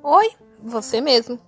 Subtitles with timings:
[0.00, 0.30] Oi,
[0.62, 1.40] você mesmo.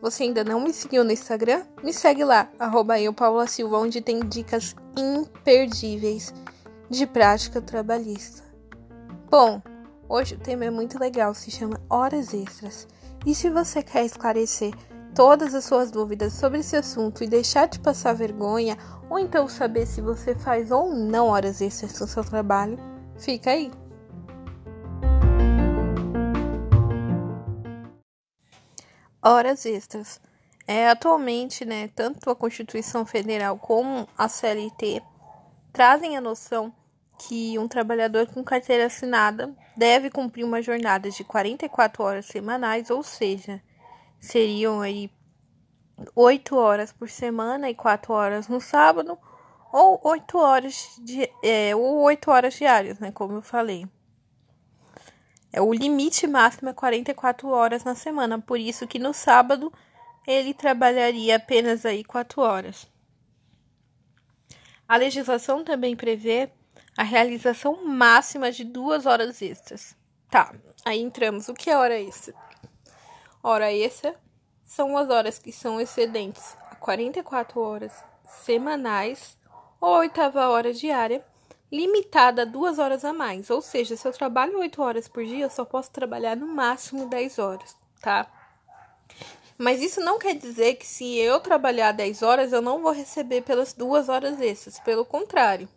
[0.00, 1.64] Você ainda não me seguiu no Instagram?
[1.82, 6.32] Me segue lá, arroba eu, Paula Silva, onde tem dicas imperdíveis
[6.88, 8.44] de prática trabalhista.
[9.28, 9.60] Bom,
[10.08, 12.86] hoje o tema é muito legal, se chama Horas Extras.
[13.26, 14.72] E se você quer esclarecer
[15.14, 18.76] todas as suas dúvidas sobre esse assunto e deixar de passar vergonha,
[19.08, 22.78] ou então saber se você faz ou não horas extras no seu trabalho,
[23.18, 23.70] fica aí.
[29.22, 30.20] Horas extras.
[30.66, 35.02] É, atualmente, né, tanto a Constituição Federal como a CLT
[35.72, 36.72] trazem a noção
[37.18, 43.02] que um trabalhador com carteira assinada deve cumprir uma jornada de 44 horas semanais, ou
[43.02, 43.60] seja,
[44.20, 45.10] seriam aí
[46.14, 49.18] 8 horas por semana e 4 horas no sábado,
[49.72, 53.10] ou 8 horas, de, é, ou 8 horas diárias, né?
[53.12, 53.86] Como eu falei.
[55.52, 59.72] É, o limite máximo é 44 horas na semana, por isso que no sábado
[60.26, 62.86] ele trabalharia apenas aí 4 horas.
[64.86, 66.50] A legislação também prevê
[66.96, 69.96] a realização máxima de duas horas extras.
[70.30, 71.48] Tá, aí entramos.
[71.48, 72.34] O que é hora extra?
[73.42, 74.14] Hora extra
[74.64, 77.92] são as horas que são excedentes a 44 horas
[78.28, 79.38] semanais
[79.80, 81.24] ou a oitava hora diária,
[81.70, 83.48] limitada a duas horas a mais.
[83.48, 87.06] Ou seja, se eu trabalho 8 horas por dia, eu só posso trabalhar no máximo
[87.06, 88.26] 10 horas, tá?
[89.56, 93.42] Mas isso não quer dizer que se eu trabalhar 10 horas, eu não vou receber
[93.42, 94.78] pelas duas horas extras.
[94.80, 95.68] Pelo contrário.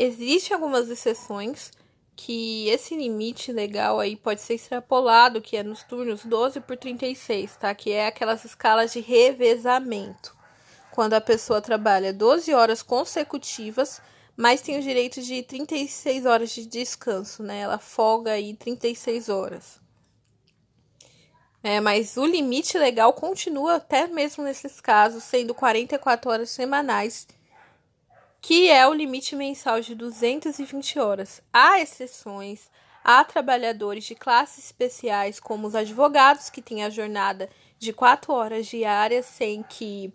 [0.00, 1.72] Existem algumas exceções
[2.14, 7.56] que esse limite legal aí pode ser extrapolado, que é nos turnos 12 por 36,
[7.56, 7.74] tá?
[7.74, 10.36] Que é aquelas escalas de revezamento.
[10.92, 14.00] Quando a pessoa trabalha 12 horas consecutivas,
[14.36, 17.58] mas tem o direito de 36 horas de descanso, né?
[17.58, 19.80] Ela folga aí 36 horas.
[21.60, 27.26] É, mas o limite legal continua até mesmo nesses casos, sendo 44 horas semanais
[28.48, 31.42] que é o limite mensal de 220 horas.
[31.52, 32.70] Há exceções,
[33.04, 38.66] há trabalhadores de classes especiais, como os advogados, que têm a jornada de 4 horas
[38.66, 40.10] diárias sem que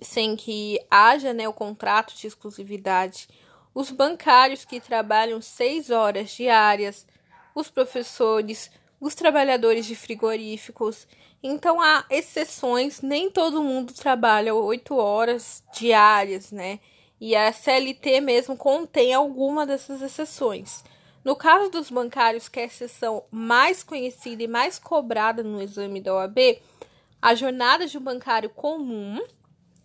[0.00, 3.28] sem que haja né, o contrato de exclusividade,
[3.74, 7.06] os bancários que trabalham 6 horas diárias,
[7.54, 11.06] os professores, os trabalhadores de frigoríficos.
[11.42, 16.80] Então há exceções, nem todo mundo trabalha 8 horas diárias, né?
[17.20, 20.84] E a CLT mesmo contém alguma dessas exceções.
[21.24, 26.00] No caso dos bancários, que é a exceção mais conhecida e mais cobrada no exame
[26.00, 26.60] da OAB,
[27.20, 29.20] a jornada de um bancário comum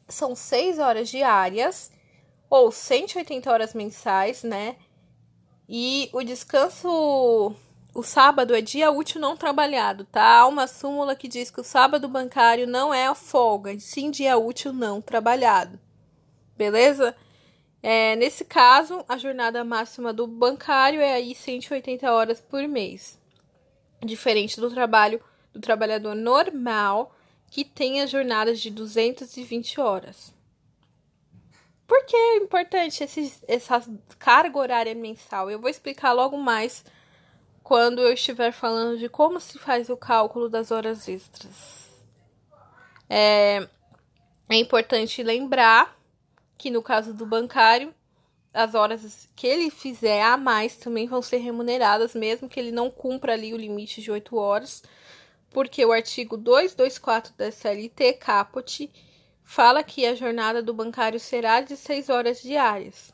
[0.08, 1.92] são 6 horas diárias
[2.50, 4.76] ou 180 horas mensais, né?
[5.68, 7.56] E o descanso,
[7.94, 10.40] o sábado é dia útil não trabalhado, tá?
[10.40, 14.38] Há uma súmula que diz que o sábado bancário não é a folga, sim dia
[14.38, 15.80] útil não trabalhado.
[16.56, 17.16] Beleza?
[17.86, 23.20] É, nesse caso, a jornada máxima do bancário é aí 180 horas por mês.
[24.02, 25.22] Diferente do trabalho
[25.52, 27.14] do trabalhador normal,
[27.52, 30.34] que tem as jornadas de 220 horas.
[31.86, 33.84] Por que é importante esses, essa
[34.18, 35.52] carga horária mensal?
[35.52, 36.86] Eu vou explicar logo mais
[37.62, 41.92] quando eu estiver falando de como se faz o cálculo das horas extras.
[43.10, 43.68] É,
[44.50, 46.02] é importante lembrar
[46.64, 47.94] que no caso do bancário,
[48.54, 52.90] as horas que ele fizer a mais também vão ser remuneradas, mesmo que ele não
[52.90, 54.82] cumpra ali o limite de 8 horas,
[55.50, 58.90] porque o artigo 224 da CLT Caput
[59.44, 63.12] fala que a jornada do bancário será de 6 horas diárias.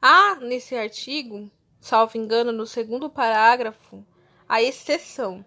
[0.00, 4.04] Há nesse artigo, salvo engano, no segundo parágrafo,
[4.48, 5.44] a exceção.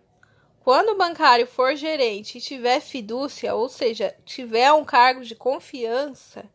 [0.61, 6.49] Quando o bancário for gerente e tiver fidúcia, ou seja, tiver um cargo de confiança,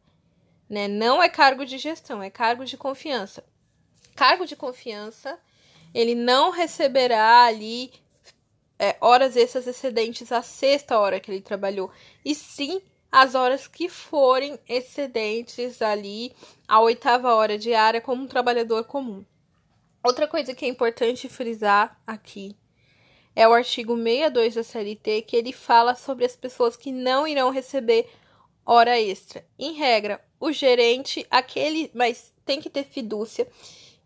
[0.71, 0.87] né?
[0.87, 3.43] Não é cargo de gestão, é cargo de confiança.
[4.15, 5.37] Cargo de confiança,
[5.93, 7.93] ele não receberá ali
[8.79, 11.91] é, horas extras excedentes à sexta hora que ele trabalhou,
[12.25, 12.81] e sim
[13.11, 16.33] as horas que forem excedentes ali
[16.69, 19.25] à oitava hora diária como um trabalhador comum.
[20.03, 22.57] Outra coisa que é importante frisar aqui
[23.35, 27.51] é o artigo 62 da CLT, que ele fala sobre as pessoas que não irão
[27.51, 28.09] receber
[28.73, 29.45] hora extra.
[29.59, 33.49] Em regra, o gerente, aquele, mas tem que ter fidúcia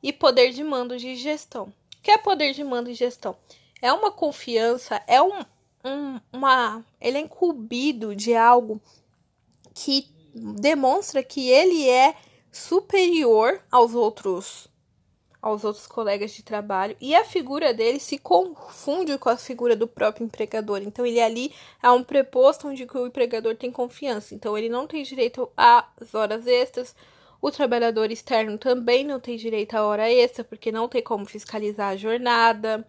[0.03, 1.65] e poder de mando de gestão.
[1.99, 3.37] O que é poder de mando de gestão?
[3.81, 5.41] É uma confiança, é um,
[5.85, 8.81] um uma, ele é incumbido de algo
[9.75, 12.15] que demonstra que ele é
[12.51, 14.69] superior aos outros
[15.45, 19.87] aos outros colegas de trabalho e a figura dele se confunde com a figura do
[19.87, 20.81] próprio empregador.
[20.83, 21.53] Então ele ali
[21.83, 24.35] é um preposto onde o empregador tem confiança.
[24.35, 26.97] Então ele não tem direito às horas extras.
[27.43, 31.91] O trabalhador externo também não tem direito à hora extra, porque não tem como fiscalizar
[31.91, 32.83] a jornada.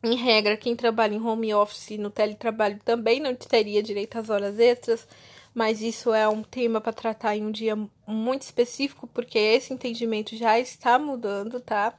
[0.00, 4.60] Em regra, quem trabalha em home office no teletrabalho também não teria direito às horas
[4.60, 5.08] extras
[5.54, 10.36] mas isso é um tema para tratar em um dia muito específico, porque esse entendimento
[10.36, 11.94] já está mudando, tá?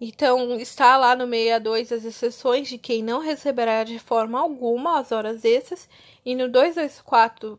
[0.00, 5.10] Então, está lá no 62 as exceções de quem não receberá de forma alguma as
[5.10, 5.88] horas extras,
[6.24, 7.58] e no 224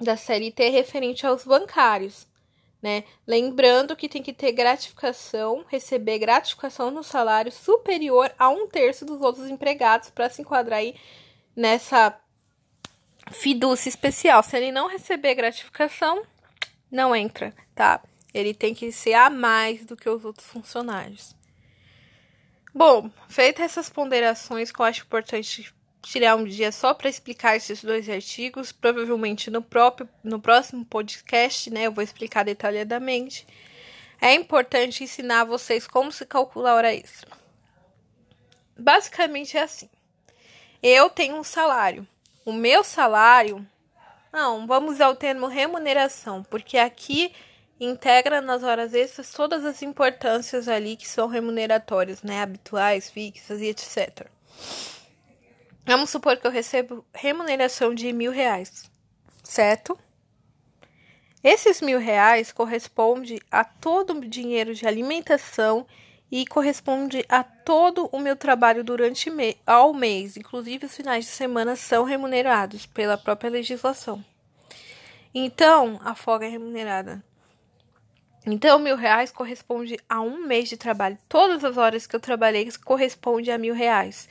[0.00, 2.26] da série T referente aos bancários,
[2.80, 3.04] né?
[3.26, 9.20] Lembrando que tem que ter gratificação, receber gratificação no salário superior a um terço dos
[9.20, 10.94] outros empregados para se enquadrar aí
[11.56, 12.16] nessa
[13.30, 14.42] fidúcia especial.
[14.42, 16.22] Se ele não receber gratificação,
[16.90, 18.02] não entra, tá?
[18.32, 21.34] Ele tem que ser a mais do que os outros funcionários.
[22.74, 27.82] Bom, feitas essas ponderações que eu acho importante tirar um dia só para explicar esses
[27.82, 33.46] dois artigos, provavelmente no próprio no próximo podcast, né, eu vou explicar detalhadamente.
[34.20, 37.30] É importante ensinar vocês como se calcula a hora extra.
[38.76, 39.88] Basicamente é assim.
[40.82, 42.06] Eu tenho um salário
[42.48, 43.64] o meu salário.
[44.32, 47.30] Não, vamos usar o termo remuneração, porque aqui
[47.78, 52.40] integra nas horas extras todas as importâncias ali que são remuneratórias, né?
[52.40, 54.28] Habituais, fixas e etc.
[55.84, 58.90] Vamos supor que eu recebo remuneração de mil reais,
[59.44, 59.98] certo?
[61.44, 65.86] Esses mil reais corresponde a todo o dinheiro de alimentação
[66.30, 71.30] e corresponde a todo o meu trabalho durante me ao mês, inclusive os finais de
[71.30, 74.24] semana são remunerados pela própria legislação.
[75.34, 77.22] Então, a folga é remunerada.
[78.46, 81.18] Então, mil reais corresponde a um mês de trabalho.
[81.28, 84.28] Todas as horas que eu trabalhei corresponde a mil reais.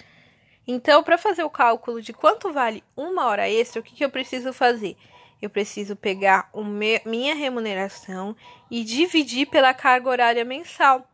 [0.67, 4.09] Então, para fazer o cálculo de quanto vale uma hora extra, o que, que eu
[4.09, 4.97] preciso fazer?
[5.41, 8.35] Eu preciso pegar o minha remuneração
[8.71, 11.07] e dividir pela carga horária mensal.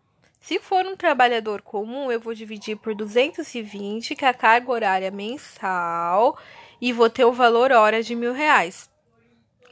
[0.44, 5.10] Se for um trabalhador comum, eu vou dividir por 220, que é a carga horária
[5.10, 6.38] mensal,
[6.82, 8.90] e vou ter o valor hora de mil reais.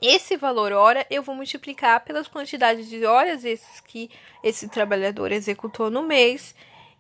[0.02, 4.10] Esse valor hora eu vou multiplicar pelas quantidades de horas esses que
[4.42, 6.56] esse trabalhador executou no mês.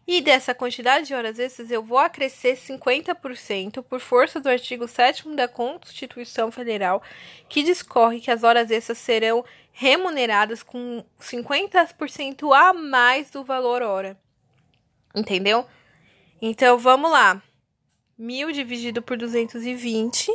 [0.07, 5.35] E dessa quantidade de horas extras eu vou acrescer 50% por força do artigo 7
[5.35, 7.03] da Constituição Federal,
[7.47, 14.19] que discorre que as horas extras serão remuneradas com 50% a mais do valor hora.
[15.15, 15.65] Entendeu?
[16.41, 17.41] Então vamos lá.
[18.17, 20.31] 1000 dividido por 220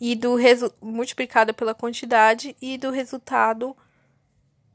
[0.00, 0.36] e do
[0.80, 3.76] multiplicado pela quantidade e do resultado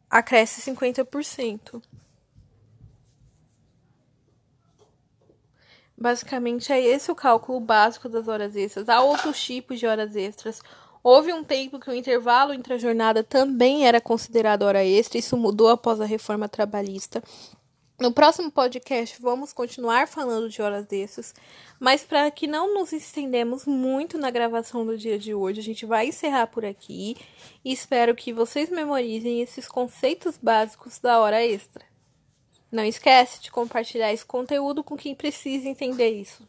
[0.09, 1.81] acresce 50%.
[5.97, 8.87] Basicamente é esse o cálculo básico das horas extras.
[8.87, 10.61] Há outros tipos de horas extras.
[11.03, 15.37] Houve um tempo que o intervalo entre a jornada também era considerado hora extra, isso
[15.37, 17.23] mudou após a reforma trabalhista.
[17.99, 21.33] No próximo podcast vamos continuar falando de horas extras,
[21.79, 25.83] mas para que não nos estendemos muito na gravação do dia de hoje, a gente
[25.83, 27.17] vai encerrar por aqui
[27.65, 31.86] e espero que vocês memorizem esses conceitos básicos da hora extra.
[32.71, 36.47] Não esquece de compartilhar esse conteúdo com quem precisa entender isso.